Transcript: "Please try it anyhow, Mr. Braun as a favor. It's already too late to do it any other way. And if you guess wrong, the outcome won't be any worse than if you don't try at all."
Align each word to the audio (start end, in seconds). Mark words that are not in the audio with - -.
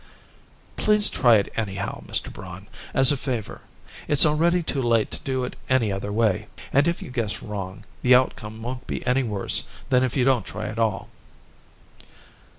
"Please 0.77 1.11
try 1.11 1.35
it 1.35 1.53
anyhow, 1.55 2.01
Mr. 2.07 2.33
Braun 2.33 2.67
as 2.91 3.11
a 3.11 3.17
favor. 3.17 3.61
It's 4.07 4.25
already 4.25 4.63
too 4.63 4.81
late 4.81 5.11
to 5.11 5.19
do 5.19 5.43
it 5.43 5.55
any 5.69 5.91
other 5.91 6.11
way. 6.11 6.47
And 6.73 6.87
if 6.87 7.03
you 7.03 7.11
guess 7.11 7.43
wrong, 7.43 7.85
the 8.01 8.15
outcome 8.15 8.63
won't 8.63 8.87
be 8.87 9.05
any 9.05 9.21
worse 9.21 9.65
than 9.91 10.01
if 10.01 10.17
you 10.17 10.25
don't 10.25 10.43
try 10.43 10.65
at 10.69 10.79
all." 10.79 11.09